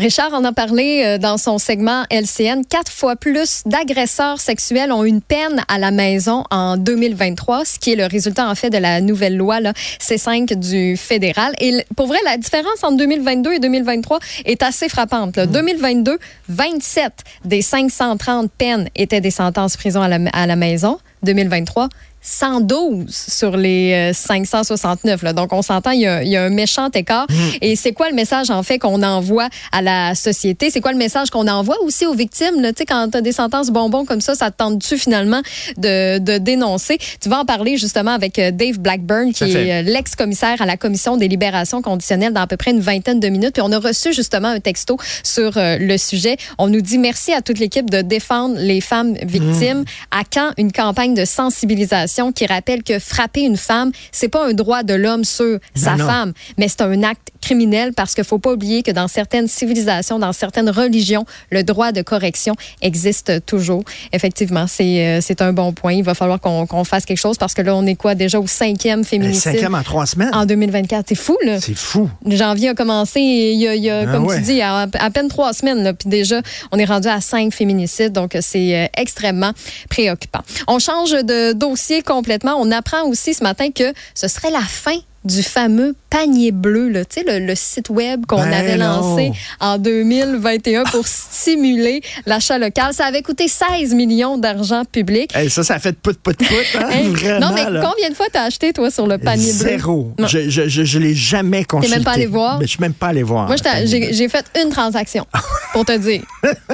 Richard 0.00 0.32
en 0.32 0.44
a 0.44 0.52
parlé 0.52 1.02
euh, 1.04 1.18
dans 1.18 1.36
son 1.36 1.58
segment 1.58 2.04
LCN. 2.10 2.62
Quatre 2.66 2.90
fois 2.90 3.16
plus 3.16 3.62
d'agresseurs 3.66 4.40
sexuels 4.40 4.92
ont 4.92 5.04
une 5.04 5.20
peine 5.20 5.62
à 5.68 5.78
la 5.78 5.90
maison 5.90 6.44
en 6.50 6.78
2023, 6.78 7.66
ce 7.66 7.78
qui 7.78 7.92
est 7.92 7.96
le 7.96 8.06
résultat 8.06 8.48
en 8.48 8.54
fait 8.54 8.70
de 8.70 8.78
la 8.78 9.02
nouvelle 9.02 9.36
loi 9.36 9.60
là, 9.60 9.74
C5 10.00 10.54
du 10.54 10.96
fédéral. 10.96 11.52
Et 11.60 11.84
pour 11.96 12.06
vrai, 12.06 12.16
la 12.24 12.38
différence 12.38 12.82
entre 12.82 12.96
2022 12.96 13.52
et 13.52 13.58
2023 13.58 14.20
est 14.46 14.62
assez 14.62 14.88
frappante. 14.88 15.36
Là. 15.36 15.44
2022, 15.44 16.18
27 16.48 17.12
des 17.44 17.60
530 17.60 18.50
peines 18.56 18.88
étaient 18.96 19.20
des 19.20 19.30
sentences 19.30 19.76
prison 19.76 20.00
à 20.00 20.08
la, 20.08 20.18
à 20.32 20.46
la 20.46 20.56
maison. 20.56 20.98
2023, 21.22 21.90
112 22.22 23.06
sur 23.08 23.56
les 23.56 24.12
569. 24.12 25.22
Là. 25.22 25.32
Donc, 25.32 25.52
on 25.52 25.62
s'entend, 25.62 25.90
il, 25.90 26.00
il, 26.00 26.28
y 26.28 26.36
a 26.36 26.44
un 26.44 26.50
méchant 26.50 26.88
écart. 26.94 27.26
Mmh. 27.28 27.34
Et 27.62 27.76
c'est 27.76 27.92
quoi 27.92 28.08
le 28.08 28.14
message, 28.14 28.50
en 28.50 28.62
fait, 28.62 28.78
qu'on 28.78 29.02
envoie 29.02 29.48
à 29.72 29.82
la 29.82 30.14
société? 30.14 30.70
C'est 30.70 30.80
quoi 30.80 30.92
le 30.92 30.98
message 30.98 31.30
qu'on 31.30 31.48
envoie 31.48 31.80
aussi 31.82 32.06
aux 32.06 32.14
victimes? 32.14 32.56
Tu 32.60 32.72
sais, 32.78 32.84
quand 32.86 33.10
tu 33.10 33.18
as 33.18 33.20
des 33.20 33.32
sentences 33.32 33.70
bonbons 33.70 34.04
comme 34.04 34.20
ça, 34.20 34.34
ça 34.34 34.50
te 34.50 34.56
tente-tu 34.56 34.98
finalement 34.98 35.40
de, 35.76 36.18
de, 36.18 36.38
dénoncer? 36.38 36.98
Tu 37.20 37.28
vas 37.28 37.40
en 37.40 37.44
parler 37.44 37.76
justement 37.76 38.12
avec 38.12 38.38
euh, 38.38 38.50
Dave 38.50 38.78
Blackburn, 38.78 39.32
qui 39.32 39.44
est 39.44 39.82
l'ex-commissaire 39.82 40.60
à 40.60 40.66
la 40.66 40.76
Commission 40.76 41.16
des 41.16 41.28
libérations 41.28 41.82
conditionnelles 41.82 42.32
dans 42.32 42.42
à 42.42 42.46
peu 42.46 42.56
près 42.56 42.70
une 42.70 42.80
vingtaine 42.80 43.20
de 43.20 43.28
minutes. 43.28 43.54
Puis 43.54 43.62
on 43.62 43.72
a 43.72 43.78
reçu 43.78 44.12
justement 44.12 44.48
un 44.48 44.60
texto 44.60 44.96
sur 45.22 45.56
euh, 45.56 45.78
le 45.78 45.96
sujet. 45.98 46.36
On 46.58 46.68
nous 46.68 46.80
dit 46.80 46.98
merci 46.98 47.32
à 47.32 47.40
toute 47.40 47.58
l'équipe 47.58 47.88
de 47.88 48.02
défendre 48.02 48.56
les 48.58 48.80
femmes 48.80 49.14
victimes. 49.22 49.80
Mmh. 49.80 49.84
À 50.10 50.22
quand 50.30 50.50
une 50.58 50.72
campagne 50.72 51.14
de 51.14 51.24
sensibilisation? 51.24 52.09
Qui 52.32 52.46
rappelle 52.46 52.82
que 52.82 52.98
frapper 52.98 53.42
une 53.42 53.56
femme, 53.56 53.92
c'est 54.12 54.28
pas 54.28 54.46
un 54.46 54.52
droit 54.52 54.82
de 54.82 54.94
l'homme 54.94 55.24
sur 55.24 55.58
sa 55.74 55.96
non. 55.96 56.06
femme, 56.06 56.32
mais 56.58 56.68
c'est 56.68 56.82
un 56.82 57.02
acte 57.02 57.30
criminel 57.40 57.92
parce 57.94 58.14
qu'il 58.14 58.24
faut 58.24 58.38
pas 58.38 58.52
oublier 58.52 58.82
que 58.82 58.90
dans 58.90 59.08
certaines 59.08 59.48
civilisations, 59.48 60.18
dans 60.18 60.32
certaines 60.32 60.68
religions, 60.70 61.24
le 61.50 61.62
droit 61.64 61.92
de 61.92 62.02
correction 62.02 62.54
existe 62.82 63.44
toujours. 63.46 63.82
Effectivement, 64.12 64.66
c'est 64.66 65.06
euh, 65.06 65.20
c'est 65.20 65.40
un 65.42 65.52
bon 65.52 65.72
point. 65.72 65.92
Il 65.94 66.04
va 66.04 66.14
falloir 66.14 66.40
qu'on 66.40 66.66
qu'on 66.66 66.84
fasse 66.84 67.04
quelque 67.06 67.18
chose 67.18 67.38
parce 67.38 67.54
que 67.54 67.62
là, 67.62 67.74
on 67.74 67.86
est 67.86 67.94
quoi 67.94 68.14
déjà 68.14 68.38
au 68.40 68.46
cinquième 68.46 69.04
féminicide? 69.04 69.52
Cinquième 69.52 69.74
en 69.74 69.82
trois 69.82 70.06
semaines. 70.06 70.30
en 70.34 70.44
2024. 70.46 71.06
C'est 71.08 71.14
fou, 71.14 71.36
là. 71.44 71.60
C'est 71.60 71.74
fou. 71.76 72.08
Janvier 72.26 72.70
a 72.70 72.74
commencé, 72.74 73.20
il 73.20 73.58
y 73.60 73.66
a, 73.68 73.74
il 73.74 73.82
y 73.82 73.90
a 73.90 74.00
Ah 74.00 74.06
comme 74.12 74.26
ouais. 74.26 74.36
tu 74.36 74.42
dis, 74.42 74.60
à 74.62 74.86
peine 75.12 75.28
trois 75.28 75.52
semaines. 75.52 75.82
là, 75.82 75.92
Puis 75.94 76.08
déjà, 76.08 76.40
on 76.72 76.78
est 76.78 76.84
rendu 76.84 77.08
à 77.08 77.20
cinq 77.20 77.52
féminicides. 77.54 78.12
Donc, 78.12 78.36
c'est 78.40 78.76
euh, 78.76 78.86
extrêmement 78.96 79.52
préoccupant. 79.88 80.40
On 80.68 80.78
change 80.78 81.12
de 81.12 81.52
dossier 81.52 81.99
complètement. 82.02 82.56
On 82.58 82.70
apprend 82.70 83.04
aussi 83.04 83.34
ce 83.34 83.42
matin 83.42 83.70
que 83.70 83.92
ce 84.14 84.28
serait 84.28 84.50
la 84.50 84.60
fin 84.60 84.98
du 85.24 85.42
fameux 85.42 85.94
panier 86.10 86.50
bleu, 86.52 86.88
là, 86.88 87.04
tu 87.04 87.20
sais, 87.20 87.24
le, 87.40 87.46
le 87.46 87.54
site 87.54 87.88
web 87.88 88.26
qu'on 88.26 88.36
Ben 88.42 88.52
avait 88.52 88.76
non. 88.76 89.00
lancé 89.00 89.32
en 89.60 89.78
2021 89.78 90.82
pour 90.84 91.06
stimuler 91.06 92.02
l'achat 92.26 92.58
local. 92.58 92.92
Ça 92.92 93.06
avait 93.06 93.22
coûté 93.22 93.46
16 93.48 93.94
millions 93.94 94.36
d'argent 94.36 94.82
public. 94.84 95.34
Hey, 95.36 95.48
ça, 95.50 95.62
ça 95.62 95.78
fait 95.78 95.92
pout, 95.96 96.18
pout, 96.18 96.36
pout. 96.36 96.44
Hein? 96.78 96.88
Hey, 96.90 97.08
Vraiment. 97.08 97.48
non, 97.48 97.54
mais 97.54 97.70
là. 97.70 97.80
combien 97.88 98.10
de 98.10 98.14
fois 98.14 98.26
t'as 98.32 98.42
acheté, 98.44 98.72
toi, 98.72 98.90
sur 98.90 99.06
le 99.06 99.18
panier 99.18 99.52
bleu? 99.52 99.68
Zéro. 99.68 100.12
Je, 100.26 100.50
je, 100.50 100.68
je, 100.68 100.84
je 100.84 100.98
l'ai 100.98 101.14
jamais 101.14 101.64
consulté. 101.64 101.94
même 101.96 102.04
pas 102.04 102.12
allé 102.12 102.26
voir? 102.26 102.58
Mais 102.58 102.66
je 102.66 102.70
suis 102.70 102.80
même 102.80 102.92
pas 102.94 103.08
allé 103.08 103.22
voir. 103.22 103.46
Moi, 103.46 103.56
j'ai 103.84 104.28
fait 104.28 104.44
une 104.62 104.70
transaction, 104.70 105.26
pour 105.72 105.84
te 105.84 105.96
dire. 105.96 106.22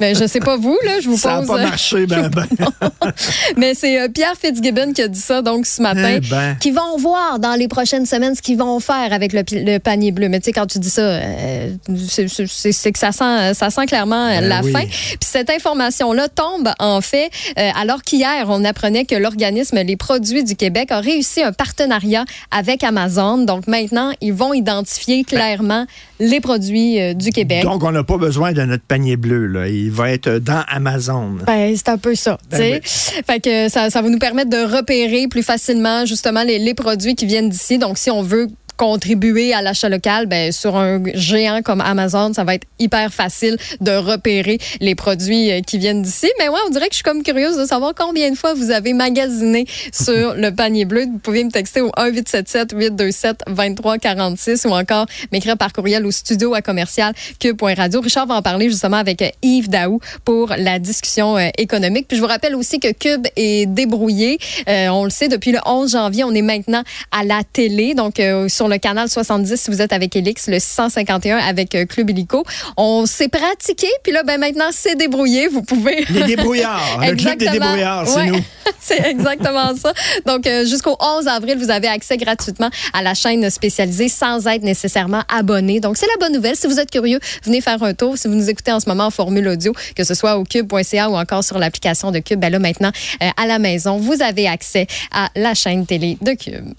Mais 0.00 0.14
je 0.14 0.26
sais 0.26 0.40
pas 0.40 0.56
vous, 0.56 0.78
là, 0.84 1.00
je 1.00 1.08
vous 1.08 1.18
Ça 1.18 1.32
n'a 1.34 1.38
pose... 1.38 1.48
pas 1.48 1.62
marché, 1.62 2.06
ben, 2.06 2.28
ben. 2.28 2.46
Mais 3.56 3.74
c'est 3.74 4.00
euh, 4.00 4.08
Pierre 4.08 4.34
Fitzgibbon 4.40 4.92
qui 4.92 5.02
a 5.02 5.08
dit 5.08 5.20
ça, 5.20 5.42
donc, 5.42 5.66
ce 5.66 5.82
matin, 5.82 6.16
Eh 6.16 6.20
ben. 6.20 6.56
qui 6.60 6.70
vont 6.70 6.96
voir 6.98 7.38
dans 7.38 7.54
les 7.54 7.68
prochaines 7.68 8.06
semaines 8.06 8.34
ce 8.34 8.42
qu'ils 8.42 8.58
vont 8.58 8.80
faire 8.80 9.12
avec 9.18 9.32
le, 9.32 9.78
panier 9.78 10.12
bleu. 10.12 10.28
Mais 10.28 10.40
tu 10.40 10.46
sais, 10.46 10.52
quand 10.52 10.66
tu 10.66 10.78
dis 10.78 10.90
ça, 10.90 11.02
euh, 11.02 11.70
c'est- 12.08 12.92
que 12.92 12.98
ça 12.98 13.12
sent, 13.12 13.54
ça 13.54 13.70
sent 13.70 13.86
clairement 13.86 14.26
euh, 14.26 14.40
Ben 14.40 14.48
la 14.48 14.62
oui. 14.62 14.72
fin. 14.72 14.84
Puis 14.84 15.18
cette 15.20 15.50
information-là 15.50 16.28
tombe, 16.28 16.70
en 16.78 17.00
fait, 17.00 17.30
euh, 17.58 17.70
alors 17.80 18.02
qu'hier, 18.02 18.46
on 18.48 18.64
apprenait 18.64 19.04
que 19.04 19.14
l'organisme 19.14 19.78
Les 19.82 19.96
Produits 19.96 20.44
du 20.44 20.56
Québec 20.56 20.90
a 20.90 21.00
réussi 21.00 21.42
un 21.42 21.52
partenariat 21.52 22.24
avec 22.50 22.82
Amazon. 22.84 23.38
Donc 23.38 23.66
maintenant, 23.66 24.12
ils 24.20 24.32
vont 24.32 24.54
identifier 24.54 25.24
clairement 25.24 25.86
les 26.20 26.40
produits 26.40 27.00
euh, 27.00 27.14
du 27.14 27.30
Québec. 27.30 27.62
Donc, 27.62 27.84
on 27.84 27.92
n'a 27.92 28.02
pas 28.04 28.16
besoin 28.18 28.52
de 28.52 28.62
notre 28.62 28.82
panier 28.82 29.16
bleu. 29.16 29.46
Là. 29.46 29.68
Il 29.68 29.90
va 29.90 30.10
être 30.10 30.38
dans 30.38 30.62
Amazon. 30.68 31.36
Ben, 31.46 31.74
c'est 31.76 31.88
un 31.88 31.98
peu 31.98 32.14
ça. 32.14 32.38
Ben 32.50 32.58
sais. 32.58 33.22
Fait 33.26 33.40
que 33.40 33.68
ça, 33.68 33.90
ça 33.90 34.02
va 34.02 34.08
nous 34.08 34.18
permettre 34.18 34.50
de 34.50 34.76
repérer 34.76 35.28
plus 35.28 35.42
facilement 35.42 36.06
justement 36.06 36.42
les, 36.42 36.58
les 36.58 36.74
produits 36.74 37.14
qui 37.14 37.26
viennent 37.26 37.48
d'ici. 37.48 37.78
Donc, 37.78 37.98
si 37.98 38.10
on 38.10 38.22
veut 38.22 38.48
contribuer 38.78 39.52
à 39.52 39.60
l'achat 39.60 39.90
local, 39.90 40.24
ben, 40.26 40.50
sur 40.52 40.76
un 40.76 41.02
géant 41.14 41.60
comme 41.62 41.82
Amazon, 41.82 42.32
ça 42.32 42.44
va 42.44 42.54
être 42.54 42.66
hyper 42.78 43.12
facile 43.12 43.58
de 43.80 43.90
repérer 43.90 44.58
les 44.80 44.94
produits 44.94 45.50
euh, 45.50 45.60
qui 45.60 45.76
viennent 45.78 46.00
d'ici. 46.00 46.30
Mais 46.38 46.48
ouais, 46.48 46.60
on 46.66 46.70
dirait 46.70 46.86
que 46.86 46.92
je 46.92 46.98
suis 46.98 47.04
comme 47.04 47.22
curieuse 47.22 47.58
de 47.58 47.66
savoir 47.66 47.92
combien 47.94 48.30
de 48.30 48.36
fois 48.36 48.54
vous 48.54 48.70
avez 48.70 48.94
magasiné 48.94 49.66
sur 49.92 50.32
le 50.34 50.50
panier 50.50 50.86
bleu. 50.86 51.02
Vous 51.02 51.18
pouvez 51.18 51.44
me 51.44 51.50
texter 51.50 51.82
au 51.82 51.90
1-877-827-2346 51.90 54.66
ou 54.66 54.70
encore 54.70 55.04
m'écrire 55.32 55.58
par 55.58 55.74
courriel 55.74 56.06
au 56.06 56.10
studio 56.10 56.54
à 56.54 56.62
commercial 56.62 57.12
cube.radio. 57.40 58.00
Richard 58.00 58.26
va 58.26 58.36
en 58.36 58.42
parler 58.42 58.70
justement 58.70 58.98
avec 58.98 59.22
euh, 59.22 59.30
Yves 59.42 59.68
Daou 59.68 59.98
pour 60.24 60.54
la 60.56 60.78
discussion 60.78 61.36
euh, 61.36 61.48
économique. 61.58 62.06
Puis 62.08 62.16
je 62.16 62.22
vous 62.22 62.28
rappelle 62.28 62.54
aussi 62.54 62.78
que 62.78 62.92
Cube 62.92 63.26
est 63.36 63.66
débrouillé. 63.66 64.38
Euh, 64.68 64.88
on 64.88 65.04
le 65.04 65.10
sait, 65.10 65.28
depuis 65.28 65.52
le 65.52 65.58
11 65.64 65.92
janvier, 65.92 66.24
on 66.24 66.32
est 66.32 66.42
maintenant 66.42 66.82
à 67.10 67.24
la 67.24 67.42
télé. 67.44 67.94
Donc, 67.94 68.20
euh, 68.20 68.48
sur 68.48 68.67
le 68.68 68.78
canal 68.78 69.08
70, 69.08 69.60
si 69.60 69.70
vous 69.70 69.82
êtes 69.82 69.92
avec 69.92 70.14
Elix, 70.16 70.46
le 70.48 70.58
651 70.58 71.38
avec 71.38 71.74
euh, 71.74 71.86
Club 71.86 72.10
Illico. 72.10 72.44
On 72.76 73.06
s'est 73.06 73.28
pratiqué, 73.28 73.88
puis 74.02 74.12
là, 74.12 74.22
ben 74.22 74.38
maintenant, 74.38 74.68
c'est 74.70 74.94
débrouillé. 74.96 75.48
Vous 75.48 75.62
pouvez... 75.62 76.04
Les 76.10 76.24
débrouillards. 76.24 77.00
le 77.02 77.14
club 77.16 77.38
des 77.38 77.48
débrouillards, 77.48 78.06
c'est 78.06 78.16
Ouais. 78.18 78.26
nous. 78.26 78.44
c'est 78.80 79.06
exactement 79.06 79.74
ça. 79.76 79.92
Donc, 80.26 80.46
euh, 80.46 80.64
jusqu'au 80.64 80.96
11 81.00 81.26
avril, 81.28 81.56
vous 81.58 81.70
avez 81.70 81.88
accès 81.88 82.16
gratuitement 82.16 82.70
à 82.92 83.02
la 83.02 83.14
chaîne 83.14 83.48
spécialisée 83.50 84.08
sans 84.08 84.46
être 84.46 84.62
nécessairement 84.62 85.22
abonné. 85.28 85.80
Donc, 85.80 85.96
c'est 85.96 86.06
la 86.06 86.16
bonne 86.26 86.34
nouvelle. 86.34 86.56
Si 86.56 86.66
vous 86.66 86.78
êtes 86.80 86.90
curieux, 86.90 87.20
venez 87.44 87.60
faire 87.60 87.82
un 87.82 87.94
tour. 87.94 88.18
Si 88.18 88.28
vous 88.28 88.34
nous 88.34 88.50
écoutez 88.50 88.72
en 88.72 88.80
ce 88.80 88.88
moment 88.88 89.06
en 89.06 89.10
formule 89.10 89.48
audio, 89.48 89.72
que 89.94 90.04
ce 90.04 90.14
soit 90.14 90.36
au 90.38 90.44
cube.ca 90.44 91.08
ou 91.10 91.16
encore 91.16 91.44
sur 91.44 91.58
l'application 91.58 92.10
de 92.10 92.18
Cube, 92.18 92.40
ben 92.40 92.50
là, 92.50 92.58
maintenant, 92.58 92.92
euh, 93.22 93.28
à 93.36 93.46
la 93.46 93.58
maison, 93.58 93.98
vous 93.98 94.22
avez 94.22 94.48
accès 94.48 94.86
à 95.12 95.28
la 95.36 95.54
chaîne 95.54 95.86
télé 95.86 96.18
de 96.20 96.32
Cube. 96.32 96.72